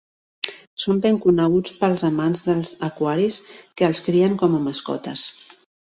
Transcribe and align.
Són 0.83 1.01
ben 1.01 1.17
coneguts 1.25 1.75
pels 1.83 2.05
amants 2.09 2.43
dels 2.47 2.71
aquaris 2.87 3.37
que 3.77 3.87
els 3.91 4.03
crien 4.07 4.35
com 4.45 4.57
a 4.57 4.63
mascotes. 4.69 5.29